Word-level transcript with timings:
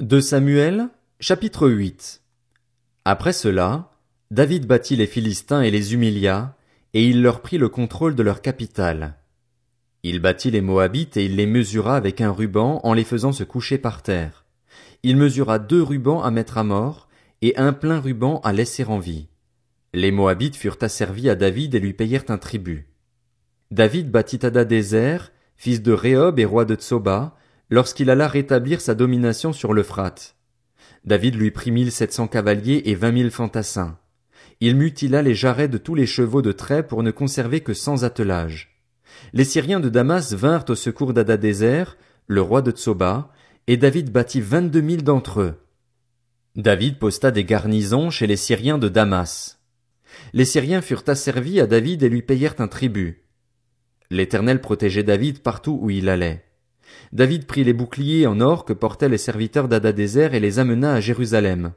De 0.00 0.20
Samuel, 0.20 0.90
chapitre 1.20 1.70
8 1.70 2.20
Après 3.06 3.32
cela, 3.32 3.92
David 4.30 4.66
battit 4.66 4.94
les 4.94 5.06
Philistins 5.06 5.62
et 5.62 5.70
les 5.70 5.94
humilia, 5.94 6.54
et 6.92 7.02
il 7.02 7.22
leur 7.22 7.40
prit 7.40 7.56
le 7.56 7.70
contrôle 7.70 8.14
de 8.14 8.22
leur 8.22 8.42
capitale. 8.42 9.16
Il 10.02 10.20
battit 10.20 10.50
les 10.50 10.60
Moabites 10.60 11.16
et 11.16 11.24
il 11.24 11.36
les 11.36 11.46
mesura 11.46 11.96
avec 11.96 12.20
un 12.20 12.30
ruban 12.30 12.82
en 12.84 12.92
les 12.92 13.04
faisant 13.04 13.32
se 13.32 13.42
coucher 13.42 13.78
par 13.78 14.02
terre. 14.02 14.44
Il 15.02 15.16
mesura 15.16 15.58
deux 15.58 15.82
rubans 15.82 16.22
à 16.22 16.30
mettre 16.30 16.58
à 16.58 16.62
mort, 16.62 17.08
et 17.40 17.56
un 17.56 17.72
plein 17.72 17.98
ruban 17.98 18.40
à 18.44 18.52
laisser 18.52 18.84
en 18.84 18.98
vie. 18.98 19.28
Les 19.94 20.10
Moabites 20.10 20.56
furent 20.56 20.76
asservis 20.82 21.30
à 21.30 21.36
David 21.36 21.74
et 21.74 21.80
lui 21.80 21.94
payèrent 21.94 22.28
un 22.28 22.36
tribut. 22.36 22.86
David 23.70 24.10
battit 24.10 24.44
Adadézer, 24.44 25.32
fils 25.56 25.80
de 25.80 25.92
Réhob 25.92 26.38
et 26.38 26.44
roi 26.44 26.66
de 26.66 26.74
Tsoba, 26.74 27.34
lorsqu'il 27.70 28.10
alla 28.10 28.28
rétablir 28.28 28.80
sa 28.80 28.94
domination 28.94 29.52
sur 29.52 29.72
l'Euphrate. 29.72 30.36
David 31.04 31.36
lui 31.36 31.50
prit 31.50 31.70
mille 31.70 31.92
sept 31.92 32.12
cents 32.12 32.28
cavaliers 32.28 32.82
et 32.86 32.94
vingt 32.94 33.12
mille 33.12 33.30
fantassins. 33.30 33.98
Il 34.60 34.76
mutila 34.76 35.22
les 35.22 35.34
jarrets 35.34 35.68
de 35.68 35.78
tous 35.78 35.94
les 35.94 36.06
chevaux 36.06 36.42
de 36.42 36.52
trait 36.52 36.86
pour 36.86 37.02
ne 37.02 37.10
conserver 37.10 37.60
que 37.60 37.74
cent 37.74 38.02
attelages. 38.02 38.80
Les 39.32 39.44
Syriens 39.44 39.80
de 39.80 39.88
Damas 39.88 40.32
vinrent 40.32 40.64
au 40.68 40.74
secours 40.74 41.12
d'Adadézer, 41.12 41.96
le 42.26 42.40
roi 42.40 42.62
de 42.62 42.70
Tsoba, 42.70 43.32
et 43.66 43.76
David 43.76 44.10
battit 44.10 44.40
vingt-deux 44.40 44.80
mille 44.80 45.04
d'entre 45.04 45.40
eux. 45.40 45.54
David 46.54 46.98
posta 46.98 47.30
des 47.30 47.44
garnisons 47.44 48.10
chez 48.10 48.26
les 48.26 48.36
Syriens 48.36 48.78
de 48.78 48.88
Damas. 48.88 49.60
Les 50.32 50.44
Syriens 50.46 50.80
furent 50.80 51.04
asservis 51.06 51.60
à 51.60 51.66
David 51.66 52.02
et 52.02 52.08
lui 52.08 52.22
payèrent 52.22 52.54
un 52.58 52.68
tribut. 52.68 53.26
L'Éternel 54.10 54.60
protégeait 54.60 55.02
David 55.02 55.40
partout 55.40 55.78
où 55.82 55.90
il 55.90 56.08
allait. 56.08 56.45
David 57.12 57.46
prit 57.46 57.64
les 57.64 57.72
boucliers 57.72 58.26
en 58.26 58.40
or 58.40 58.64
que 58.64 58.72
portaient 58.72 59.08
les 59.08 59.18
serviteurs 59.18 59.68
d'Adadézer 59.68 60.34
et 60.34 60.40
les 60.40 60.58
amena 60.58 60.94
à 60.94 61.00
Jérusalem. 61.00 61.72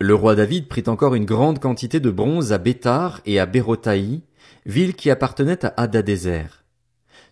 Le 0.00 0.14
roi 0.14 0.34
David 0.34 0.68
prit 0.68 0.84
encore 0.86 1.14
une 1.14 1.24
grande 1.24 1.58
quantité 1.58 2.00
de 2.00 2.10
bronze 2.10 2.52
à 2.52 2.58
Bétar 2.58 3.22
et 3.24 3.40
à 3.40 3.46
Bérotaï, 3.46 4.22
ville 4.66 4.94
qui 4.94 5.10
appartenait 5.10 5.64
à 5.64 5.72
Adadézer. 5.76 6.64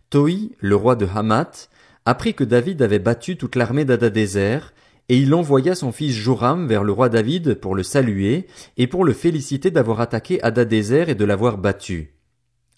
Toi, 0.09 0.31
le 0.61 0.77
roi 0.77 0.97
de 0.97 1.07
Hamath, 1.07 1.69
apprit 2.07 2.35
que 2.35 2.45
David 2.45 2.81
avait 2.83 2.99
battu 2.99 3.37
toute 3.37 3.57
l'armée 3.57 3.85
d'Adadézer, 3.85 4.73
et 5.09 5.19
il 5.19 5.35
envoya 5.35 5.75
son 5.75 5.93
fils 5.93 6.15
Joram 6.15 6.67
vers 6.67 6.85
le 6.85 6.93
roi 6.93 7.11
David 7.11 7.55
pour 7.55 7.75
le 7.75 7.83
saluer 7.83 8.47
et 8.79 8.87
pour 8.87 9.05
le 9.05 9.13
féliciter 9.13 9.71
d'avoir 9.71 10.01
attaqué 10.01 10.43
Adadézer 10.43 11.11
et 11.11 11.15
de 11.15 11.25
l'avoir 11.27 11.59
battu. 11.59 12.15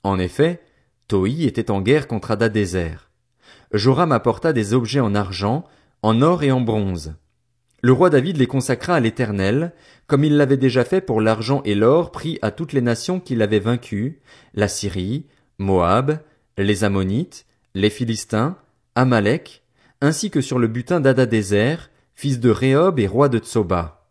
En 0.03 0.19
effet, 0.19 0.61
Toi 1.07 1.29
était 1.29 1.71
en 1.71 1.81
guerre 1.81 2.09
contre 2.09 2.33
Adadézer. 2.33 3.11
Joram 3.73 4.13
apporta 4.13 4.53
des 4.53 4.75
objets 4.75 5.01
en 5.01 5.15
argent, 5.15 5.65
en 6.03 6.23
or 6.23 6.43
et 6.43 6.53
en 6.53 6.61
bronze. 6.61 7.15
Le 7.83 7.93
roi 7.93 8.11
David 8.11 8.37
les 8.37 8.47
consacra 8.47 8.95
à 8.95 9.01
l'Éternel, 9.01 9.73
comme 10.07 10.25
il 10.25 10.37
l'avait 10.37 10.57
déjà 10.57 10.85
fait 10.85 11.01
pour 11.01 11.21
l'argent 11.21 11.63
et 11.65 11.75
l'or 11.75 12.11
pris 12.11 12.39
à 12.43 12.51
toutes 12.51 12.73
les 12.73 12.81
nations 12.81 13.21
qu'il 13.21 13.43
avait 13.43 13.59
vaincues, 13.59 14.21
la 14.55 14.69
Syrie, 14.69 15.27
Moab, 15.59 16.21
les 16.59 16.85
Ammonites, 16.85 17.47
les 17.75 17.91
Philistins, 17.91 18.57
Amalek, 18.95 19.63
ainsi 20.01 20.31
que 20.31 20.41
sur 20.41 20.59
le 20.59 20.69
butin 20.69 21.01
d'Adadézer, 21.01 21.91
fils 22.15 22.41
de 22.41 22.51
Réhob 22.51 22.99
et 22.99 23.07
roi 23.07 23.29
de 23.29 23.39
Tsoba. 23.39 24.09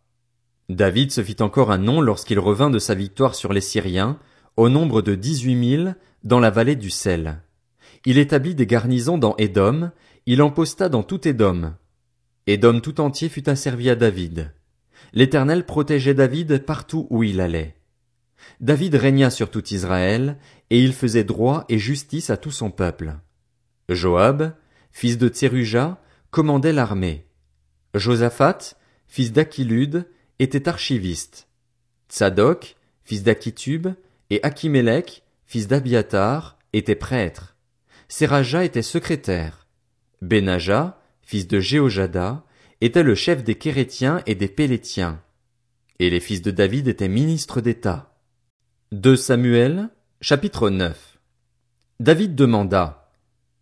David 0.69 1.11
se 1.11 1.23
fit 1.23 1.41
encore 1.41 1.71
un 1.71 1.77
nom 1.77 2.01
lorsqu'il 2.01 2.39
revint 2.39 2.69
de 2.69 2.79
sa 2.79 2.95
victoire 2.95 3.35
sur 3.35 3.53
les 3.53 3.61
Syriens, 3.61 4.19
au 4.57 4.69
nombre 4.69 5.01
de 5.01 5.15
dix-huit 5.15 5.55
mille, 5.55 5.95
dans 6.23 6.39
la 6.39 6.49
vallée 6.49 6.75
du 6.75 6.89
sel. 6.89 7.41
Il 8.05 8.17
établit 8.17 8.55
des 8.55 8.67
garnisons 8.67 9.17
dans 9.17 9.35
Édom, 9.37 9.91
il 10.25 10.41
en 10.41 10.51
posta 10.51 10.89
dans 10.89 11.03
tout 11.03 11.27
Édom. 11.27 11.73
Édom 12.47 12.79
tout 12.79 13.01
entier 13.01 13.29
fut 13.29 13.49
asservi 13.49 13.89
à 13.89 13.95
David. 13.95 14.53
L'Éternel 15.13 15.65
protégeait 15.65 16.13
David 16.13 16.65
partout 16.65 17.07
où 17.09 17.23
il 17.23 17.41
allait. 17.41 17.75
David 18.59 18.95
régna 18.95 19.29
sur 19.29 19.49
tout 19.49 19.73
Israël, 19.73 20.37
et 20.69 20.79
il 20.79 20.93
faisait 20.93 21.23
droit 21.23 21.65
et 21.69 21.79
justice 21.79 22.29
à 22.29 22.37
tout 22.37 22.51
son 22.51 22.69
peuple. 22.69 23.15
Joab, 23.89 24.55
fils 24.91 25.17
de 25.17 25.27
Tseruja, 25.27 26.01
commandait 26.29 26.73
l'armée. 26.73 27.25
Josaphat, 27.95 28.75
fils 29.07 29.31
d'Achilude, 29.31 30.07
était 30.39 30.67
archiviste. 30.67 31.47
Tsadok, 32.09 32.75
fils 33.03 33.23
d'Achitub, 33.23 33.87
et 34.29 34.43
Achimélec, 34.43 35.23
fils 35.45 35.67
d'Abiatar, 35.67 36.57
étaient 36.73 36.95
prêtres. 36.95 37.54
Seraja 38.07 38.63
était 38.63 38.81
secrétaire. 38.81 39.67
Benaja, 40.21 41.01
fils 41.21 41.47
de 41.47 41.59
Jéhojada, 41.59 42.45
était 42.81 43.03
le 43.03 43.15
chef 43.15 43.43
des 43.43 43.55
Kérétiens 43.55 44.21
et 44.25 44.35
des 44.35 44.47
Pélétiens. 44.47 45.21
Et 45.99 46.09
les 46.09 46.19
fils 46.19 46.41
de 46.41 46.51
David 46.51 46.87
étaient 46.87 47.07
ministres 47.07 47.61
d'État. 47.61 48.19
De 48.91 49.15
Samuel, 49.15 49.89
chapitre 50.21 50.69
9. 50.69 51.19
David 51.99 52.35
demanda, 52.35 53.11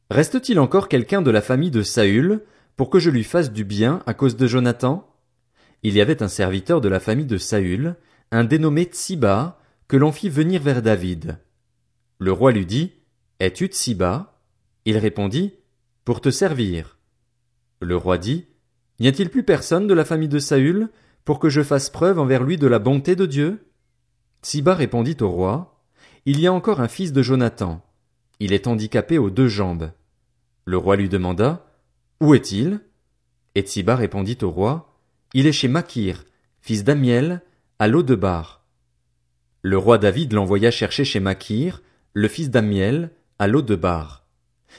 Reste-t-il 0.09 0.59
encore 0.59 0.89
quelqu'un 0.89 1.21
de 1.21 1.31
la 1.31 1.41
famille 1.41 1.71
de 1.71 1.83
Saül, 1.83 2.41
pour 2.75 2.89
que 2.89 2.99
je 2.99 3.09
lui 3.09 3.23
fasse 3.23 3.51
du 3.51 3.63
bien 3.63 4.01
à 4.05 4.13
cause 4.13 4.35
de 4.35 4.47
Jonathan? 4.47 5.07
Il 5.83 5.93
y 5.93 6.01
avait 6.01 6.23
un 6.23 6.27
serviteur 6.27 6.81
de 6.81 6.89
la 6.89 6.99
famille 6.99 7.25
de 7.25 7.37
Saül, 7.37 7.95
un 8.31 8.43
dénommé 8.43 8.83
Tsiba, 8.83 9.59
que 9.87 9.97
l'on 9.97 10.11
fit 10.11 10.29
venir 10.29 10.61
vers 10.61 10.81
David. 10.81 11.37
Le 12.19 12.31
roi 12.31 12.51
lui 12.51 12.65
dit, 12.65 12.93
Es-tu 13.39 13.67
Tsiba? 13.67 14.32
Il 14.85 14.97
répondit, 14.97 15.53
Pour 16.05 16.21
te 16.21 16.29
servir. 16.29 16.97
Le 17.79 17.95
roi 17.95 18.17
dit, 18.17 18.47
N'y 18.99 19.07
a-t-il 19.07 19.29
plus 19.29 19.43
personne 19.43 19.87
de 19.87 19.93
la 19.93 20.05
famille 20.05 20.29
de 20.29 20.39
Saül, 20.39 20.89
pour 21.25 21.39
que 21.39 21.49
je 21.49 21.63
fasse 21.63 21.89
preuve 21.89 22.19
envers 22.19 22.43
lui 22.43 22.57
de 22.57 22.67
la 22.67 22.79
bonté 22.79 23.15
de 23.15 23.25
Dieu? 23.25 23.65
Tsiba 24.43 24.75
répondit 24.75 25.17
au 25.21 25.29
roi, 25.29 25.83
Il 26.25 26.39
y 26.39 26.47
a 26.47 26.53
encore 26.53 26.81
un 26.81 26.87
fils 26.87 27.13
de 27.13 27.21
Jonathan. 27.21 27.81
Il 28.39 28.53
est 28.53 28.67
handicapé 28.67 29.17
aux 29.17 29.29
deux 29.29 29.47
jambes. 29.47 29.91
Le 30.65 30.77
roi 30.77 30.95
lui 30.95 31.09
demanda, 31.09 31.65
où 32.23 32.33
est-il? 32.33 32.79
Et 33.55 33.61
Tsiba 33.61 33.95
répondit 33.95 34.37
au 34.41 34.49
roi, 34.49 34.97
Il 35.33 35.45
est 35.47 35.51
chez 35.51 35.67
Makir, 35.67 36.25
fils 36.61 36.83
d'Amiel, 36.83 37.41
à 37.79 37.89
bar. 37.89 38.65
Le 39.61 39.77
roi 39.77 39.97
David 39.97 40.31
l'envoya 40.31 40.71
chercher 40.71 41.03
chez 41.03 41.19
Makir, 41.19 41.81
le 42.13 42.27
fils 42.27 42.49
d'Amiel, 42.49 43.11
à 43.39 43.47
bar. 43.49 44.22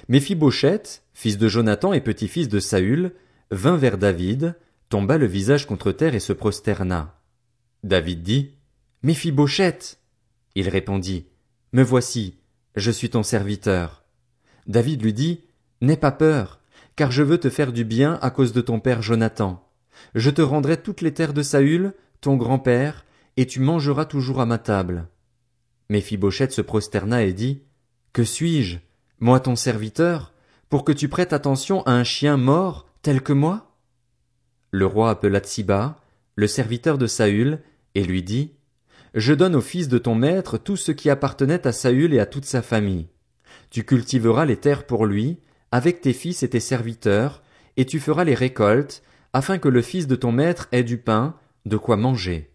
Méphibosheth, 0.09 1.03
fils 1.13 1.39
de 1.39 1.49
Jonathan 1.49 1.93
et 1.93 2.01
petit-fils 2.01 2.49
de 2.49 2.61
Saül, 2.61 3.13
vint 3.51 3.77
vers 3.77 3.99
David, 3.99 4.57
tomba 4.89 5.19
le 5.19 5.27
visage 5.27 5.67
contre 5.67 5.93
terre 5.93 6.15
et 6.15 6.21
se 6.21 6.33
prosterna. 6.33 7.21
David 7.83 8.23
dit, 8.23 8.55
Méphibosheth. 9.03 9.99
Il 10.55 10.69
répondit, 10.69 11.27
Me 11.73 11.83
voici, 11.83 12.39
je 12.77 12.91
suis 12.91 13.11
ton 13.11 13.23
serviteur. 13.23 14.05
David 14.67 15.03
lui 15.03 15.13
dit, 15.13 15.41
N'aie 15.81 15.97
pas 15.97 16.13
peur, 16.13 16.61
car 16.97 17.11
je 17.11 17.23
veux 17.23 17.39
te 17.39 17.51
faire 17.51 17.73
du 17.73 17.85
bien 17.85 18.19
à 18.23 18.31
cause 18.31 18.53
de 18.53 18.61
ton 18.61 18.81
père 18.81 19.03
Jonathan. 19.03 19.69
Je 20.15 20.31
te 20.31 20.43
rendrai 20.43 20.77
toutes 20.81 21.01
les 21.01 21.13
terres 21.13 21.35
de 21.35 21.43
Saül, 21.43 21.93
ton 22.21 22.37
grand-père, 22.37 23.05
et 23.37 23.47
tu 23.47 23.61
mangeras 23.61 24.05
toujours 24.05 24.41
à 24.41 24.47
ma 24.47 24.59
table. 24.59 25.09
Méphibosheth 25.91 26.53
se 26.53 26.63
prosterna 26.63 27.25
et 27.25 27.33
dit, 27.33 27.63
Que 28.13 28.25
suis-je, 28.25 28.79
moi 29.25 29.41
ton 29.41 29.57
serviteur, 29.57 30.35
pour 30.69 30.85
que 30.85 30.93
tu 30.93 31.09
prêtes 31.09 31.33
attention 31.33 31.83
à 31.85 31.93
un 31.93 32.05
chien 32.05 32.37
mort 32.37 32.87
tel 33.01 33.23
que 33.23 33.33
moi? 33.33 33.75
Le 34.71 34.85
roi 34.85 35.09
appela 35.09 35.41
Tsiba, 35.41 35.99
le 36.37 36.47
serviteur 36.47 36.99
de 36.99 37.07
Saül, 37.07 37.61
et 37.95 38.05
lui 38.05 38.23
dit, 38.23 38.53
Je 39.15 39.33
donne 39.33 39.57
au 39.57 39.63
fils 39.63 39.89
de 39.89 39.97
ton 39.97 40.15
maître 40.15 40.59
tout 40.59 40.77
ce 40.77 40.93
qui 40.93 41.09
appartenait 41.09 41.67
à 41.67 41.73
Saül 41.73 42.13
et 42.13 42.21
à 42.21 42.27
toute 42.27 42.45
sa 42.45 42.61
famille. 42.61 43.09
Tu 43.71 43.83
cultiveras 43.83 44.45
les 44.45 44.59
terres 44.59 44.85
pour 44.85 45.07
lui, 45.07 45.39
avec 45.73 46.03
tes 46.03 46.13
fils 46.13 46.43
et 46.43 46.51
tes 46.51 46.61
serviteurs, 46.61 47.43
et 47.79 47.87
tu 47.87 48.01
feras 48.01 48.25
les 48.25 48.35
récoltes, 48.35 49.03
afin 49.33 49.57
que 49.57 49.69
le 49.69 49.81
fils 49.81 50.07
de 50.07 50.17
ton 50.17 50.33
maître 50.33 50.69
ait 50.71 50.85
du 50.85 50.99
pain, 50.99 51.35
de 51.65 51.79
quoi 51.79 51.97
manger. 51.97 52.51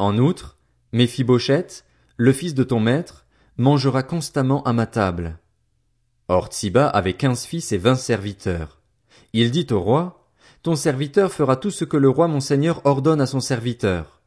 En 0.00 0.18
outre, 0.18 0.58
Méphibosheth, 0.92 1.84
le 2.16 2.32
fils 2.32 2.54
de 2.54 2.64
ton 2.64 2.80
maître, 2.80 3.26
mangera 3.58 4.02
constamment 4.02 4.64
à 4.64 4.72
ma 4.72 4.86
table. 4.86 5.38
Or 6.32 6.46
Tsiba 6.46 6.86
avait 6.86 7.14
quinze 7.14 7.44
fils 7.44 7.72
et 7.72 7.76
vingt 7.76 7.96
serviteurs. 7.96 8.78
Il 9.32 9.50
dit 9.50 9.66
au 9.72 9.80
roi, 9.80 10.28
Ton 10.62 10.76
serviteur 10.76 11.32
fera 11.32 11.56
tout 11.56 11.72
ce 11.72 11.84
que 11.84 11.96
le 11.96 12.08
roi 12.08 12.28
mon 12.28 12.38
seigneur 12.38 12.82
ordonne 12.86 13.20
à 13.20 13.26
son 13.26 13.40
serviteur. 13.40 14.22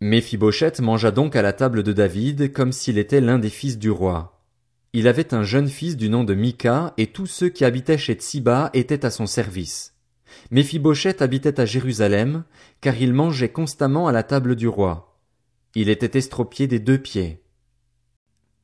Méphibosheth 0.00 0.78
mangea 0.78 1.10
donc 1.10 1.34
à 1.34 1.42
la 1.42 1.52
table 1.52 1.82
de 1.82 1.92
David 1.92 2.52
comme 2.52 2.70
s'il 2.70 2.96
était 2.96 3.20
l'un 3.20 3.40
des 3.40 3.50
fils 3.50 3.76
du 3.76 3.90
roi. 3.90 4.40
Il 4.92 5.08
avait 5.08 5.34
un 5.34 5.42
jeune 5.42 5.68
fils 5.68 5.96
du 5.96 6.08
nom 6.08 6.22
de 6.22 6.34
Mika, 6.34 6.94
et 6.96 7.08
tous 7.08 7.26
ceux 7.26 7.48
qui 7.48 7.64
habitaient 7.64 7.98
chez 7.98 8.14
Tsiba 8.14 8.70
étaient 8.72 9.04
à 9.04 9.10
son 9.10 9.26
service. 9.26 9.94
Méphibosheth 10.52 11.22
habitait 11.22 11.58
à 11.58 11.66
Jérusalem, 11.66 12.44
car 12.80 12.94
il 12.96 13.12
mangeait 13.12 13.50
constamment 13.50 14.06
à 14.06 14.12
la 14.12 14.22
table 14.22 14.54
du 14.54 14.68
roi. 14.68 15.18
Il 15.74 15.88
était 15.88 16.16
estropié 16.16 16.68
des 16.68 16.78
deux 16.78 16.98
pieds. 16.98 17.42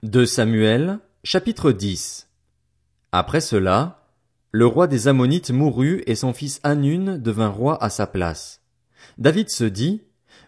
De 0.05 0.25
Samuel, 0.25 1.01
chapitre 1.25 1.73
10 1.73 2.28
Après 3.13 3.41
cela, 3.41 4.03
le 4.53 4.67
roi 4.67 4.87
des 4.87 5.09
Ammonites 5.09 5.51
mourut 5.51 6.03
et 6.07 6.15
son 6.15 6.35
fils 6.35 6.61
Hanun 6.63 7.17
devint 7.17 7.49
roi 7.49 7.83
à 7.83 7.89
sa 7.89 8.07
place. 8.07 8.61
David 9.17 9.49
se 9.49 9.65
dit, 9.65 10.03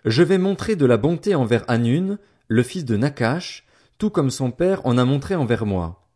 Je 0.05 0.23
vais 0.23 0.37
montrer 0.37 0.77
de 0.77 0.85
la 0.85 0.99
bonté 0.99 1.35
envers 1.35 1.65
Hanun, 1.69 2.19
le 2.49 2.62
fils 2.62 2.85
de 2.85 2.99
Nakash, 2.99 3.67
tout 3.97 4.11
comme 4.11 4.31
son 4.31 4.51
père 4.51 4.85
en 4.85 4.99
a 4.99 5.07
montré 5.07 5.37
envers 5.37 5.65
moi. 5.65 6.07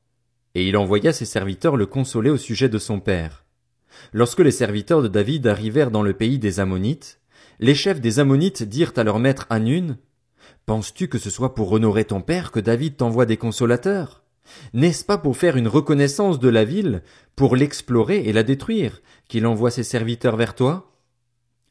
Et 0.55 0.69
il 0.69 0.77
envoya 0.77 1.15
ses 1.15 1.25
serviteurs 1.25 1.79
le 1.79 1.87
consoler 1.87 2.29
au 2.29 2.37
sujet 2.37 2.69
de 2.69 2.79
son 2.79 3.01
père. 3.01 3.47
Lorsque 4.13 4.41
les 4.41 4.51
serviteurs 4.51 5.01
de 5.01 5.09
David 5.09 5.47
arrivèrent 5.47 5.91
dans 5.91 6.03
le 6.03 6.13
pays 6.13 6.39
des 6.39 6.61
Ammonites, 6.61 7.21
les 7.59 7.75
chefs 7.75 8.03
des 8.03 8.19
Ammonites 8.19 8.65
dirent 8.65 8.93
à 8.97 9.05
leur 9.05 9.19
maître 9.19 9.47
Hanun, 9.49 9.97
Penses-tu 10.67 11.09
que 11.09 11.19
ce 11.19 11.31
soit 11.31 11.55
pour 11.55 11.73
honorer 11.73 12.05
ton 12.05 12.21
père 12.21 12.51
que 12.51 12.61
David 12.61 12.97
t'envoie 12.97 13.27
des 13.27 13.39
consolateurs? 13.39 14.24
N'est-ce 14.73 15.05
pas 15.05 15.19
pour 15.19 15.37
faire 15.37 15.57
une 15.57 15.69
reconnaissance 15.69 16.39
de 16.39 16.49
la 16.49 16.65
ville, 16.65 17.03
pour 17.37 17.57
l'explorer 17.57 18.25
et 18.25 18.33
la 18.33 18.43
détruire, 18.43 19.01
qu'il 19.29 19.47
envoie 19.47 19.71
ses 19.71 19.83
serviteurs 19.83 20.37
vers 20.37 20.55
toi? 20.55 20.91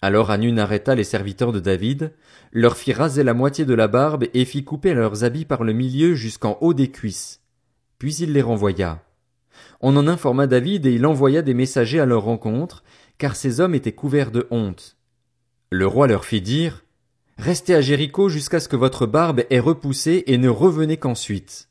Alors 0.01 0.31
Hanun 0.31 0.57
arrêta 0.57 0.95
les 0.95 1.05
serviteurs 1.05 1.53
de 1.53 1.59
David, 1.59 2.13
leur 2.51 2.75
fit 2.75 2.91
raser 2.91 3.23
la 3.23 3.33
moitié 3.33 3.63
de 3.63 3.73
la 3.73 3.87
barbe 3.87 4.25
et 4.33 4.45
fit 4.45 4.65
couper 4.65 4.93
leurs 4.93 5.23
habits 5.23 5.45
par 5.45 5.63
le 5.63 5.71
milieu 5.71 6.13
jusqu'en 6.13 6.57
haut 6.59 6.73
des 6.73 6.91
cuisses. 6.91 7.39
Puis 7.99 8.15
il 8.15 8.33
les 8.33 8.41
renvoya. 8.41 9.01
On 9.79 9.95
en 9.95 10.07
informa 10.07 10.45
David 10.45 10.85
et 10.85 10.93
il 10.93 11.05
envoya 11.05 11.41
des 11.41 11.53
messagers 11.53 11.99
à 11.99 12.05
leur 12.05 12.23
rencontre, 12.23 12.83
car 13.17 13.35
ces 13.35 13.61
hommes 13.61 13.75
étaient 13.75 13.93
couverts 13.93 14.31
de 14.31 14.47
honte. 14.51 14.97
Le 15.69 15.87
roi 15.87 16.07
leur 16.07 16.25
fit 16.25 16.41
dire, 16.41 16.83
Restez 17.37 17.73
à 17.73 17.81
Jéricho 17.81 18.29
jusqu'à 18.29 18.59
ce 18.59 18.67
que 18.67 18.75
votre 18.75 19.05
barbe 19.05 19.43
ait 19.49 19.59
repoussé 19.59 20.23
et 20.27 20.37
ne 20.37 20.49
revenez 20.49 20.97
qu'ensuite. 20.97 21.69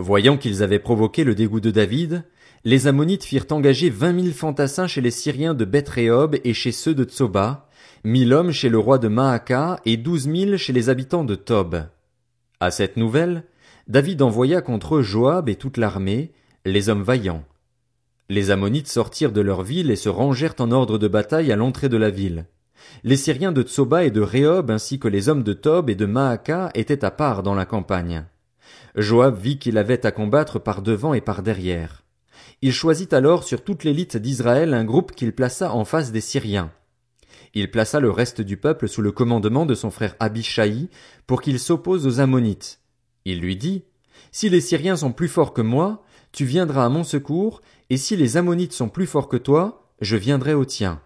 Voyant 0.00 0.38
qu'ils 0.38 0.62
avaient 0.62 0.78
provoqué 0.78 1.24
le 1.24 1.34
dégoût 1.34 1.60
de 1.60 1.70
David, 1.70 2.24
les 2.64 2.86
Ammonites 2.86 3.22
firent 3.22 3.44
engager 3.50 3.90
vingt 3.90 4.14
mille 4.14 4.32
fantassins 4.32 4.86
chez 4.86 5.02
les 5.02 5.10
Syriens 5.10 5.52
de 5.52 5.66
Bethréob 5.66 6.36
et 6.42 6.54
chez 6.54 6.72
ceux 6.72 6.94
de 6.94 7.04
Tsoba, 7.04 7.68
mille 8.02 8.32
hommes 8.32 8.50
chez 8.50 8.70
le 8.70 8.78
roi 8.78 8.96
de 8.96 9.08
Maaka 9.08 9.78
et 9.84 9.98
douze 9.98 10.26
mille 10.26 10.56
chez 10.56 10.72
les 10.72 10.88
habitants 10.88 11.24
de 11.24 11.34
Tob. 11.34 11.84
À 12.60 12.70
cette 12.70 12.96
nouvelle, 12.96 13.44
David 13.88 14.22
envoya 14.22 14.62
contre 14.62 14.96
eux 14.96 15.02
Joab 15.02 15.50
et 15.50 15.56
toute 15.56 15.76
l'armée, 15.76 16.32
les 16.64 16.88
hommes 16.88 17.02
vaillants. 17.02 17.44
Les 18.30 18.50
Ammonites 18.50 18.88
sortirent 18.88 19.32
de 19.32 19.42
leur 19.42 19.62
ville 19.62 19.90
et 19.90 19.96
se 19.96 20.08
rangèrent 20.08 20.54
en 20.60 20.72
ordre 20.72 20.96
de 20.96 21.08
bataille 21.08 21.52
à 21.52 21.56
l'entrée 21.56 21.90
de 21.90 21.98
la 21.98 22.08
ville. 22.08 22.46
Les 23.04 23.16
Syriens 23.16 23.52
de 23.52 23.60
Tsoba 23.62 24.04
et 24.04 24.10
de 24.10 24.22
Rehob 24.22 24.70
ainsi 24.70 24.98
que 24.98 25.08
les 25.08 25.28
hommes 25.28 25.42
de 25.42 25.52
Tob 25.52 25.90
et 25.90 25.94
de 25.94 26.06
Maaka 26.06 26.70
étaient 26.74 27.04
à 27.04 27.10
part 27.10 27.42
dans 27.42 27.54
la 27.54 27.66
campagne. 27.66 28.24
Joab 28.96 29.38
vit 29.38 29.58
qu'il 29.58 29.78
avait 29.78 30.04
à 30.06 30.10
combattre 30.10 30.58
par 30.58 30.82
devant 30.82 31.14
et 31.14 31.20
par 31.20 31.42
derrière. 31.42 32.02
Il 32.62 32.72
choisit 32.72 33.12
alors 33.12 33.44
sur 33.44 33.64
toute 33.64 33.84
l'élite 33.84 34.16
d'Israël 34.16 34.74
un 34.74 34.84
groupe 34.84 35.12
qu'il 35.12 35.32
plaça 35.32 35.72
en 35.72 35.84
face 35.84 36.12
des 36.12 36.20
Syriens. 36.20 36.70
Il 37.54 37.70
plaça 37.70 38.00
le 38.00 38.10
reste 38.10 38.40
du 38.40 38.56
peuple 38.56 38.88
sous 38.88 39.02
le 39.02 39.12
commandement 39.12 39.66
de 39.66 39.74
son 39.74 39.90
frère 39.90 40.14
Abishai 40.20 40.88
pour 41.26 41.42
qu'il 41.42 41.58
s'oppose 41.58 42.06
aux 42.06 42.20
Ammonites. 42.20 42.80
Il 43.24 43.40
lui 43.40 43.56
dit, 43.56 43.84
Si 44.30 44.48
les 44.48 44.60
Syriens 44.60 44.96
sont 44.96 45.12
plus 45.12 45.28
forts 45.28 45.52
que 45.52 45.62
moi, 45.62 46.04
tu 46.32 46.44
viendras 46.44 46.84
à 46.84 46.88
mon 46.88 47.02
secours, 47.02 47.60
et 47.88 47.96
si 47.96 48.16
les 48.16 48.36
Ammonites 48.36 48.72
sont 48.72 48.88
plus 48.88 49.06
forts 49.06 49.28
que 49.28 49.36
toi, 49.36 49.90
je 50.00 50.16
viendrai 50.16 50.54
au 50.54 50.64
tien. 50.64 51.00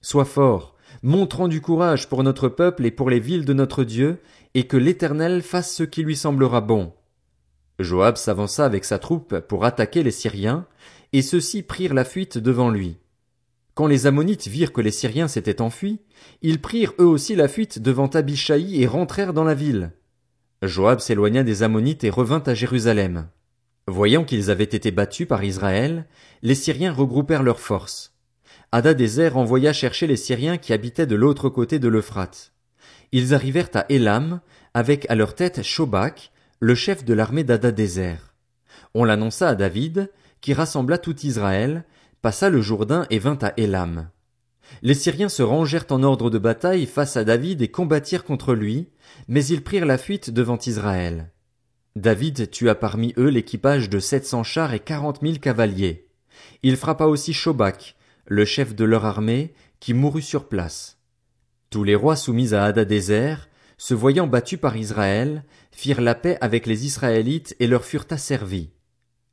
Sois 0.00 0.24
fort, 0.24 0.75
montrant 1.02 1.48
du 1.48 1.60
courage 1.60 2.08
pour 2.08 2.22
notre 2.22 2.48
peuple 2.48 2.86
et 2.86 2.90
pour 2.90 3.10
les 3.10 3.20
villes 3.20 3.44
de 3.44 3.52
notre 3.52 3.84
Dieu, 3.84 4.20
et 4.54 4.66
que 4.66 4.76
l'Éternel 4.76 5.42
fasse 5.42 5.74
ce 5.74 5.82
qui 5.82 6.02
lui 6.02 6.16
semblera 6.16 6.60
bon. 6.60 6.92
Joab 7.78 8.16
s'avança 8.16 8.64
avec 8.64 8.84
sa 8.84 8.98
troupe 8.98 9.40
pour 9.40 9.64
attaquer 9.64 10.02
les 10.02 10.10
Syriens, 10.10 10.66
et 11.12 11.22
ceux-ci 11.22 11.62
prirent 11.62 11.94
la 11.94 12.04
fuite 12.04 12.38
devant 12.38 12.70
lui. 12.70 12.96
Quand 13.74 13.86
les 13.86 14.06
Ammonites 14.06 14.48
virent 14.48 14.72
que 14.72 14.80
les 14.80 14.90
Syriens 14.90 15.28
s'étaient 15.28 15.60
enfuis, 15.60 16.00
ils 16.40 16.60
prirent 16.60 16.94
eux 16.98 17.06
aussi 17.06 17.36
la 17.36 17.48
fuite 17.48 17.78
devant 17.78 18.06
Abishai 18.06 18.80
et 18.80 18.86
rentrèrent 18.86 19.34
dans 19.34 19.44
la 19.44 19.54
ville. 19.54 19.92
Joab 20.62 21.00
s'éloigna 21.00 21.42
des 21.42 21.62
Ammonites 21.62 22.02
et 22.02 22.10
revint 22.10 22.42
à 22.46 22.54
Jérusalem. 22.54 23.28
Voyant 23.86 24.24
qu'ils 24.24 24.50
avaient 24.50 24.64
été 24.64 24.90
battus 24.90 25.28
par 25.28 25.44
Israël, 25.44 26.06
les 26.42 26.54
Syriens 26.54 26.92
regroupèrent 26.92 27.42
leurs 27.42 27.60
forces. 27.60 28.15
Adadézer 28.72 29.36
envoya 29.36 29.72
chercher 29.72 30.06
les 30.06 30.16
Syriens 30.16 30.58
qui 30.58 30.72
habitaient 30.72 31.06
de 31.06 31.14
l'autre 31.14 31.48
côté 31.48 31.78
de 31.78 31.88
l'Euphrate. 31.88 32.52
Ils 33.12 33.34
arrivèrent 33.34 33.70
à 33.74 33.86
Élam, 33.88 34.40
avec 34.74 35.08
à 35.08 35.14
leur 35.14 35.34
tête 35.34 35.62
Shobak, 35.62 36.32
le 36.60 36.74
chef 36.74 37.04
de 37.04 37.14
l'armée 37.14 37.44
d'Adadézer. 37.44 38.34
On 38.94 39.04
l'annonça 39.04 39.48
à 39.48 39.54
David, 39.54 40.10
qui 40.40 40.52
rassembla 40.52 40.98
tout 40.98 41.18
Israël, 41.24 41.84
passa 42.22 42.50
le 42.50 42.60
Jourdain 42.60 43.06
et 43.10 43.18
vint 43.18 43.38
à 43.40 43.52
Élam. 43.56 44.10
Les 44.82 44.94
Syriens 44.94 45.28
se 45.28 45.42
rangèrent 45.42 45.86
en 45.90 46.02
ordre 46.02 46.28
de 46.28 46.38
bataille 46.38 46.86
face 46.86 47.16
à 47.16 47.24
David 47.24 47.62
et 47.62 47.68
combattirent 47.68 48.24
contre 48.24 48.54
lui, 48.54 48.88
mais 49.28 49.44
ils 49.46 49.62
prirent 49.62 49.86
la 49.86 49.98
fuite 49.98 50.30
devant 50.30 50.58
Israël. 50.58 51.30
David 51.94 52.50
tua 52.50 52.74
parmi 52.74 53.14
eux 53.16 53.28
l'équipage 53.28 53.88
de 53.88 54.00
sept 54.00 54.26
cents 54.26 54.42
chars 54.42 54.74
et 54.74 54.80
quarante 54.80 55.22
mille 55.22 55.40
cavaliers. 55.40 56.08
Il 56.62 56.76
frappa 56.76 57.06
aussi 57.06 57.32
Shobak, 57.32 57.96
le 58.26 58.44
chef 58.44 58.74
de 58.74 58.84
leur 58.84 59.04
armée, 59.04 59.54
qui 59.80 59.94
mourut 59.94 60.22
sur 60.22 60.48
place. 60.48 60.98
Tous 61.70 61.84
les 61.84 61.94
rois 61.94 62.16
soumis 62.16 62.54
à 62.54 62.64
Hadadézer, 62.64 63.48
se 63.78 63.94
voyant 63.94 64.26
battus 64.26 64.58
par 64.58 64.76
Israël, 64.76 65.44
firent 65.70 66.00
la 66.00 66.14
paix 66.14 66.38
avec 66.40 66.66
les 66.66 66.86
Israélites 66.86 67.54
et 67.60 67.66
leur 67.66 67.84
furent 67.84 68.06
asservis. 68.10 68.70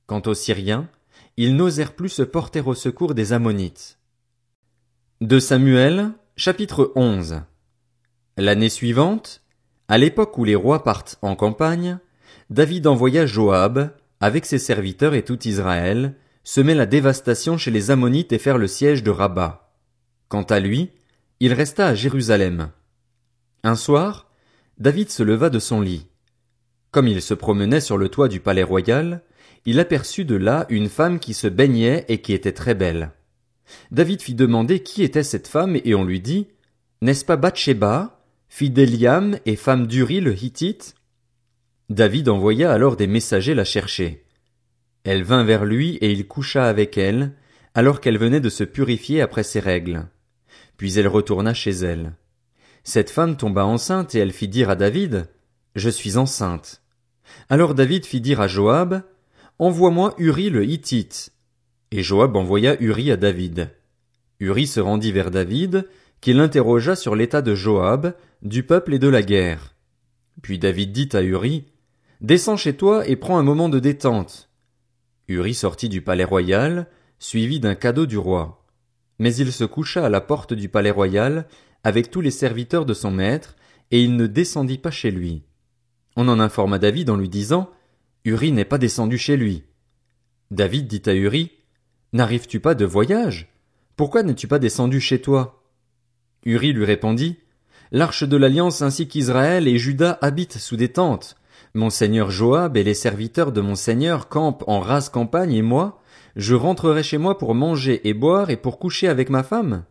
Quant 0.06 0.22
aux 0.25 0.34
Syriens, 0.34 0.90
ils 1.38 1.56
n'osèrent 1.56 1.94
plus 1.95 2.10
se 2.10 2.24
porter 2.24 2.62
au 2.62 2.74
secours 2.74 3.13
des 3.13 3.34
Ammonites. 3.34 4.00
De 5.22 5.39
Samuel, 5.39 6.12
chapitre 6.36 6.92
11. 6.96 7.42
L'année 8.38 8.69
suivante, 8.69 9.42
à 9.88 9.98
l'époque 9.98 10.38
où 10.38 10.44
les 10.44 10.56
rois 10.56 10.84
partent 10.84 11.18
en 11.22 11.36
campagne, 11.36 12.00
David 12.50 12.88
envoya 12.88 13.25
Joab, 13.25 13.96
avec 14.19 14.46
ses 14.46 14.60
serviteurs 14.60 15.13
et 15.13 15.24
tout 15.24 15.48
Israël, 15.48 16.16
semer 16.44 16.75
la 16.75 16.86
dévastation 16.86 17.57
chez 17.57 17.72
les 17.72 17.92
Ammonites 17.92 18.34
et 18.34 18.40
faire 18.40 18.57
le 18.57 18.68
siège 18.68 19.04
de 19.04 19.12
Rabat. 19.12 19.74
Quant 20.28 20.44
à 20.44 20.60
lui, 20.60 20.92
il 21.40 21.54
resta 21.54 21.88
à 21.88 21.95
Jérusalem. 21.95 22.72
Un 23.63 23.75
soir, 23.75 24.30
David 24.78 25.10
se 25.10 25.24
leva 25.24 25.50
de 25.50 25.60
son 25.60 25.80
lit. 25.80 26.07
Comme 26.92 27.07
il 27.07 27.22
se 27.22 27.34
promenait 27.34 27.81
sur 27.81 27.98
le 27.98 28.10
toit 28.10 28.28
du 28.28 28.40
palais 28.40 28.63
royal, 28.63 29.22
il 29.66 29.80
aperçut 29.80 30.25
de 30.25 30.36
là 30.36 30.66
une 30.69 30.90
femme 30.90 31.19
qui 31.19 31.34
se 31.34 31.48
baignait 31.48 32.06
et 32.10 32.22
qui 32.22 32.34
était 32.34 32.51
très 32.51 32.75
belle. 32.75 33.12
David 33.92 34.22
fit 34.22 34.36
demander 34.36 34.84
qui 34.84 35.04
était 35.04 35.24
cette 35.24 35.48
femme 35.48 35.78
et 35.84 35.96
on 35.96 36.04
lui 36.04 36.19
dit, 36.19 36.48
N'est-ce 37.01 37.24
pas 37.24 37.38
Bathsheba, 37.38 38.22
fille 38.50 38.70
d'Eliam 38.70 39.38
et 39.46 39.56
femme 39.56 39.88
d'Uri 39.88 40.20
le 40.20 40.36
Hittite? 40.36 40.96
David 41.89 42.27
envoya 42.27 42.72
alors 42.72 42.98
des 42.98 43.08
messagers 43.08 43.56
la 43.56 43.63
chercher. 43.63 44.23
Elle 45.03 45.24
vint 45.24 45.43
vers 45.43 45.65
lui 45.65 45.95
et 45.98 46.12
il 46.12 46.27
coucha 46.27 46.65
avec 46.65 46.98
elle, 46.98 47.33
alors 47.74 48.00
qu'elle 48.00 48.17
venait 48.17 48.39
de 48.39 48.50
se 48.50 48.63
purifier 48.63 49.22
après 49.22 49.43
ses 49.43 49.60
règles. 49.60 50.07
Puis 50.77 50.98
elle 50.98 51.07
retourna 51.07 51.53
chez 51.53 51.72
elle. 51.72 52.13
Cette 52.83 53.10
femme 53.10 53.38
tomba 53.38 53.65
enceinte 53.65 54.15
et 54.15 54.19
elle 54.19 54.31
fit 54.31 54.48
dire 54.48 54.69
à 54.69 54.75
David, 54.75 55.27
Je 55.75 55.89
suis 55.89 56.17
enceinte. 56.17 56.81
Alors 57.50 57.74
David 57.74 58.05
fit 58.05 58.22
dire 58.22 58.41
à 58.41 58.48
Joab, 58.48 59.03
Envoie-moi 59.60 60.15
Uri 60.17 60.50
le 60.50 60.65
Hittite. 60.65 61.31
Et 61.91 62.01
Joab 62.01 62.36
envoya 62.36 62.81
Uri 62.81 63.12
à 63.12 63.17
David. 63.17 63.69
Uri 64.39 64.67
se 64.67 64.79
rendit 64.79 65.12
vers 65.12 65.31
David, 65.31 65.88
qui 66.22 66.33
l'interrogea 66.33 66.95
sur 66.95 67.15
l'état 67.15 67.41
de 67.41 67.55
Joab, 67.55 68.15
du 68.41 68.63
peuple 68.63 68.93
et 68.93 69.00
de 69.00 69.07
la 69.07 69.22
guerre. 69.22 69.75
Puis 70.41 70.60
David 70.60 70.91
dit 70.91 71.10
à 71.13 71.22
Uri, 71.22 71.65
Descends 72.22 72.57
chez 72.57 72.75
toi 72.75 73.07
et 73.07 73.15
prends 73.15 73.38
un 73.38 73.43
moment 73.43 73.69
de 73.69 73.79
détente. 73.79 74.50
Uri 75.34 75.54
sortit 75.54 75.90
du 75.90 76.02
palais 76.02 76.24
royal, 76.24 76.88
suivi 77.20 77.60
d'un 77.60 77.75
cadeau 77.75 78.06
du 78.06 78.18
roi. 78.18 78.66
Mais 79.20 79.36
il 79.36 79.52
se 79.52 79.63
coucha 79.63 80.06
à 80.06 80.10
la 80.10 80.22
porte 80.22 80.54
du 80.54 80.70
palais 80.70 80.92
royal, 80.92 81.48
avec 81.84 82.12
tous 82.12 82.22
les 82.22 82.32
serviteurs 82.32 82.86
de 82.86 82.94
son 82.94 83.12
maître, 83.12 83.56
et 83.92 84.02
il 84.02 84.16
ne 84.16 84.28
descendit 84.28 84.78
pas 84.78 84.92
chez 84.92 85.12
lui. 85.12 85.44
On 86.16 86.28
en 86.28 86.40
informa 86.40 86.80
David 86.80 87.10
en 87.10 87.18
lui 87.18 87.30
disant, 87.30 87.70
Uri 88.25 88.52
n'est 88.52 88.66
pas 88.66 88.78
descendu 88.78 89.18
chez 89.18 89.38
lui. 89.38 89.63
David 90.52 90.88
dit 90.88 91.02
à 91.06 91.13
Uri, 91.13 91.52
N'arrives-tu 92.13 92.60
pas 92.60 92.75
de 92.75 92.86
voyage? 92.86 93.54
Pourquoi 93.96 94.24
n'es-tu 94.24 94.48
pas 94.48 94.60
descendu 94.60 95.00
chez 95.00 95.20
toi? 95.20 95.63
Uri 96.46 96.74
lui 96.74 96.86
répondit, 96.86 97.38
L'arche 97.92 98.24
de 98.24 98.38
l'alliance 98.38 98.82
ainsi 98.82 99.08
qu'Israël 99.08 99.68
et 99.68 99.78
Juda 99.78 100.18
habitent 100.22 100.58
sous 100.58 100.75
des 100.75 100.90
tentes. 100.90 101.36
Mon 101.75 101.89
seigneur 101.89 102.30
Joab 102.30 102.77
et 102.77 102.84
les 102.84 102.94
serviteurs 102.94 103.51
de 103.51 103.60
mon 103.60 103.74
seigneur 103.74 104.30
campent 104.30 104.63
en 104.68 104.80
rase 104.80 105.10
campagne 105.10 105.53
et 105.53 105.63
moi, 105.63 106.00
je 106.36 106.53
rentrerai 106.53 107.01
chez 107.01 107.18
moi 107.18 107.39
pour 107.39 107.56
manger 107.56 108.08
et 108.08 108.13
boire 108.13 108.51
et 108.51 108.58
pour 108.58 108.77
coucher 108.77 109.08
avec 109.08 109.32
ma 109.32 109.42
femme? 109.42 109.84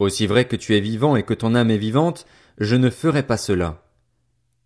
Aussi 0.00 0.26
vrai 0.26 0.46
que 0.46 0.56
tu 0.56 0.76
es 0.76 0.80
vivant 0.80 1.14
et 1.14 1.22
que 1.22 1.34
ton 1.34 1.54
âme 1.54 1.70
est 1.70 1.78
vivante, 1.78 2.26
je 2.58 2.74
ne 2.74 2.90
ferai 2.90 3.22
pas 3.22 3.36
cela. 3.36 3.84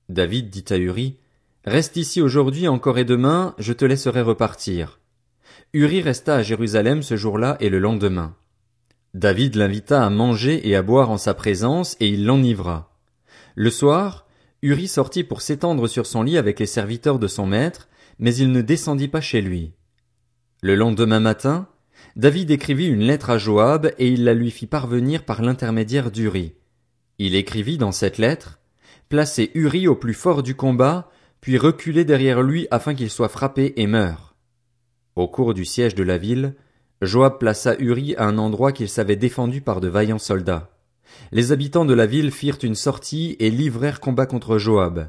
David 0.09 0.49
dit 0.49 0.65
à 0.71 0.79
Uri, 0.79 1.19
Reste 1.67 1.97
ici 1.97 2.23
aujourd'hui 2.23 2.69
encore 2.69 2.97
et 2.97 3.05
demain, 3.05 3.55
je 3.59 3.75
te 3.75 3.85
laisserai 3.85 4.23
repartir. 4.23 4.99
Uri 5.75 6.01
resta 6.01 6.37
à 6.37 6.43
Jérusalem 6.43 7.03
ce 7.03 7.17
jour-là 7.17 7.59
et 7.61 7.69
le 7.69 7.81
lendemain. 7.81 8.35
David 9.13 9.57
l'invita 9.57 10.07
à 10.07 10.11
manger 10.11 10.67
et 10.67 10.75
à 10.75 10.83
boire 10.83 11.11
en 11.11 11.19
sa 11.19 11.35
présence, 11.35 11.97
et 12.01 12.09
il 12.09 12.25
l'enivra. 12.25 12.95
Le 13.57 13.71
soir, 13.71 14.26
Uri 14.63 14.89
sortit 14.89 15.25
pour 15.25 15.43
s'étendre 15.43 15.89
sur 15.89 16.07
son 16.07 16.23
lit 16.23 16.39
avec 16.39 16.59
les 16.61 16.67
serviteurs 16.67 17.19
de 17.19 17.29
son 17.29 17.47
maître, 17.47 17.89
mais 18.19 18.35
il 18.35 18.53
ne 18.53 18.63
descendit 18.63 19.09
pas 19.09 19.21
chez 19.21 19.41
lui. 19.41 19.73
Le 20.63 20.75
lendemain 20.75 21.21
matin, 21.21 21.69
David 22.17 22.51
écrivit 22.51 22.87
une 22.87 23.03
lettre 23.03 23.31
à 23.31 23.39
Joab 23.39 23.93
et 23.99 24.09
il 24.09 24.25
la 24.25 24.35
lui 24.35 24.51
fit 24.51 24.67
parvenir 24.67 25.25
par 25.25 25.43
l'intermédiaire 25.43 26.11
d'Uri. 26.11 26.55
Il 27.19 27.35
écrivit 27.35 27.79
dans 27.79 27.93
cette 27.93 28.19
lettre, 28.19 28.59
Placez 29.09 29.51
Uri 29.55 29.87
au 29.87 29.95
plus 29.95 30.15
fort 30.15 30.43
du 30.43 30.55
combat, 30.55 31.11
puis 31.41 31.59
reculez 31.59 32.05
derrière 32.05 32.43
lui 32.43 32.67
afin 32.71 32.95
qu'il 32.95 33.11
soit 33.11 33.29
frappé 33.29 33.75
et 33.77 33.87
meure. 33.87 34.35
Au 35.15 35.29
cours 35.29 35.55
du 35.55 35.65
siège 35.65 35.95
de 35.95 36.03
la 36.03 36.19
ville, 36.19 36.55
Joab 37.03 37.39
plaça 37.39 37.77
Uri 37.79 38.17
à 38.17 38.25
un 38.25 38.39
endroit 38.39 38.73
qu'il 38.73 38.89
savait 38.89 39.17
défendu 39.17 39.61
par 39.61 39.81
de 39.81 39.89
vaillants 39.89 40.19
soldats. 40.19 40.76
Les 41.33 41.53
habitants 41.53 41.85
de 41.85 41.95
la 41.95 42.07
ville 42.07 42.31
firent 42.31 42.59
une 42.63 42.75
sortie 42.75 43.37
et 43.41 43.51
livrèrent 43.51 44.01
combat 44.01 44.27
contre 44.27 44.59
Joab. 44.59 45.09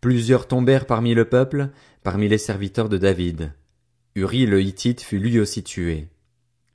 Plusieurs 0.00 0.46
tombèrent 0.46 0.86
parmi 0.86 1.14
le 1.14 1.24
peuple, 1.24 1.70
parmi 2.02 2.28
les 2.28 2.38
serviteurs 2.38 2.88
de 2.88 2.98
David. 2.98 3.52
Uri 4.14 4.46
le 4.46 4.62
Hittite 4.62 5.00
fut 5.00 5.18
lui 5.18 5.38
aussi 5.38 5.62
tué. 5.62 6.08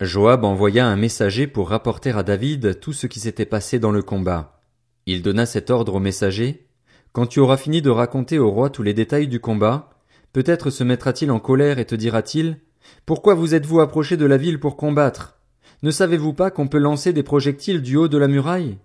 Joab 0.01 0.43
envoya 0.43 0.85
un 0.87 0.95
messager 0.95 1.47
pour 1.47 1.69
rapporter 1.69 2.11
à 2.11 2.23
David 2.23 2.79
tout 2.79 2.93
ce 2.93 3.07
qui 3.07 3.19
s'était 3.19 3.45
passé 3.45 3.79
dans 3.79 3.91
le 3.91 4.01
combat. 4.01 4.61
Il 5.05 5.21
donna 5.21 5.45
cet 5.45 5.69
ordre 5.69 5.95
au 5.95 5.99
messager. 5.99 6.67
Quand 7.11 7.27
tu 7.27 7.39
auras 7.39 7.57
fini 7.57 7.81
de 7.81 7.89
raconter 7.89 8.39
au 8.39 8.49
roi 8.49 8.69
tous 8.69 8.83
les 8.83 8.93
détails 8.93 9.27
du 9.27 9.39
combat, 9.39 9.89
peut-être 10.33 10.69
se 10.69 10.83
mettra-t-il 10.83 11.31
en 11.31 11.39
colère 11.39 11.79
et 11.79 11.85
te 11.85 11.95
dira-t-il, 11.95 12.59
pourquoi 13.05 13.33
vous 13.33 13.55
êtes-vous 13.55 13.79
approché 13.79 14.17
de 14.17 14.25
la 14.25 14.37
ville 14.37 14.59
pour 14.59 14.77
combattre? 14.77 15.39
Ne 15.83 15.91
savez-vous 15.91 16.31
pas 16.33 16.49
qu'on 16.49 16.69
peut 16.69 16.77
lancer 16.77 17.11
des 17.11 17.23
projectiles 17.23 17.81
du 17.81 17.97
haut 17.97 18.07
de 18.07 18.17
la 18.17 18.29
muraille? 18.29 18.77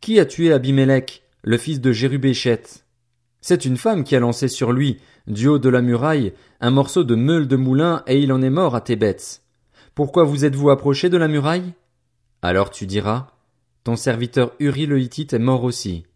Qui 0.00 0.18
a 0.18 0.24
tué 0.24 0.50
Abimelech, 0.50 1.22
le 1.42 1.58
fils 1.58 1.78
de 1.78 1.92
Jérubéchet? 1.92 2.62
C'est 3.42 3.66
une 3.66 3.76
femme 3.76 4.02
qui 4.02 4.16
a 4.16 4.20
lancé 4.20 4.48
sur 4.48 4.72
lui, 4.72 4.98
du 5.26 5.46
haut 5.46 5.58
de 5.58 5.68
la 5.68 5.82
muraille, 5.82 6.32
un 6.60 6.70
morceau 6.70 7.04
de 7.04 7.14
meule 7.14 7.48
de 7.48 7.56
moulin 7.56 8.02
et 8.06 8.18
il 8.18 8.32
en 8.32 8.40
est 8.40 8.48
mort 8.48 8.74
à 8.74 8.80
Thébets. 8.80 9.42
Pourquoi 9.94 10.24
vous 10.24 10.46
êtes-vous 10.46 10.70
approché 10.70 11.10
de 11.10 11.18
la 11.18 11.28
muraille? 11.28 11.74
Alors 12.40 12.70
tu 12.70 12.86
diras, 12.86 13.26
ton 13.84 13.96
serviteur 13.96 14.52
Uri 14.58 14.86
le 14.86 14.98
est 14.98 15.38
mort 15.38 15.64
aussi. 15.64 16.06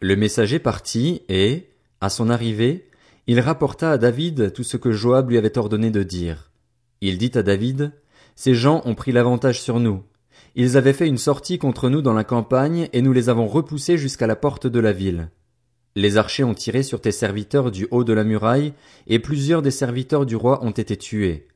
Le 0.00 0.14
messager 0.14 0.60
partit 0.60 1.22
et, 1.28 1.70
à 2.00 2.08
son 2.08 2.30
arrivée, 2.30 2.88
il 3.26 3.40
rapporta 3.40 3.90
à 3.90 3.98
David 3.98 4.52
tout 4.52 4.64
ce 4.64 4.76
que 4.76 4.92
Joab 4.92 5.30
lui 5.30 5.38
avait 5.38 5.58
ordonné 5.58 5.90
de 5.90 6.04
dire. 6.04 6.52
Il 7.00 7.18
dit 7.18 7.32
à 7.34 7.42
David, 7.42 7.92
Ces 8.34 8.54
gens 8.54 8.82
ont 8.84 8.94
pris 8.94 9.12
l'avantage 9.12 9.60
sur 9.60 9.80
nous. 9.80 10.02
Ils 10.54 10.76
avaient 10.76 10.92
fait 10.92 11.06
une 11.06 11.18
sortie 11.18 11.58
contre 11.58 11.88
nous 11.88 12.02
dans 12.02 12.12
la 12.12 12.24
campagne, 12.24 12.88
et 12.92 13.02
nous 13.02 13.12
les 13.12 13.28
avons 13.28 13.46
repoussés 13.46 13.98
jusqu'à 13.98 14.26
la 14.26 14.36
porte 14.36 14.66
de 14.66 14.80
la 14.80 14.92
ville. 14.92 15.30
Les 15.96 16.16
archers 16.16 16.44
ont 16.44 16.54
tiré 16.54 16.82
sur 16.82 17.00
tes 17.00 17.12
serviteurs 17.12 17.70
du 17.70 17.86
haut 17.90 18.04
de 18.04 18.12
la 18.12 18.24
muraille, 18.24 18.72
et 19.06 19.18
plusieurs 19.18 19.62
des 19.62 19.70
serviteurs 19.70 20.26
du 20.26 20.36
roi 20.36 20.64
ont 20.64 20.70
été 20.70 20.96
tués. 20.96 21.48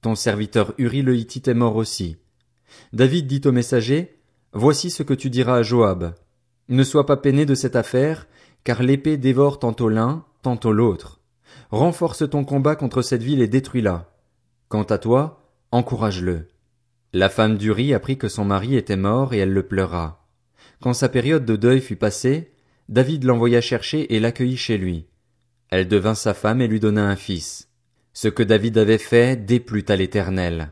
Ton 0.00 0.14
serviteur 0.14 0.74
Uri 0.78 1.02
le 1.02 1.14
est 1.16 1.54
mort 1.54 1.76
aussi. 1.76 2.16
David 2.92 3.26
dit 3.26 3.42
au 3.44 3.52
messager, 3.52 4.18
Voici 4.52 4.90
ce 4.90 5.02
que 5.02 5.14
tu 5.14 5.30
diras 5.30 5.56
à 5.56 5.62
Joab. 5.62 6.14
Ne 6.68 6.84
sois 6.84 7.06
pas 7.06 7.16
peiné 7.16 7.44
de 7.44 7.54
cette 7.54 7.76
affaire, 7.76 8.26
car 8.62 8.82
l'épée 8.82 9.16
dévore 9.16 9.58
tantôt 9.58 9.88
l'un, 9.88 10.24
tantôt 10.42 10.72
l'autre. 10.72 11.20
Renforce 11.70 12.28
ton 12.28 12.44
combat 12.44 12.76
contre 12.76 13.02
cette 13.02 13.22
ville 13.22 13.42
et 13.42 13.48
détruis-la. 13.48 14.10
Quant 14.68 14.84
à 14.84 14.98
toi, 14.98 15.43
encourage-le. 15.74 16.46
La 17.12 17.28
femme 17.28 17.58
d'Uri 17.58 17.94
apprit 17.94 18.16
que 18.16 18.28
son 18.28 18.44
mari 18.44 18.76
était 18.76 18.96
mort 18.96 19.34
et 19.34 19.38
elle 19.38 19.52
le 19.52 19.64
pleura. 19.64 20.24
Quand 20.80 20.94
sa 20.94 21.08
période 21.08 21.44
de 21.44 21.56
deuil 21.56 21.80
fut 21.80 21.96
passée, 21.96 22.52
David 22.88 23.24
l'envoya 23.24 23.60
chercher 23.60 24.14
et 24.14 24.20
l'accueillit 24.20 24.56
chez 24.56 24.78
lui. 24.78 25.06
Elle 25.70 25.88
devint 25.88 26.14
sa 26.14 26.32
femme 26.32 26.60
et 26.60 26.68
lui 26.68 26.78
donna 26.78 27.04
un 27.04 27.16
fils. 27.16 27.70
Ce 28.12 28.28
que 28.28 28.44
David 28.44 28.78
avait 28.78 28.98
fait 28.98 29.34
déplut 29.34 29.84
à 29.88 29.96
l'Éternel. 29.96 30.70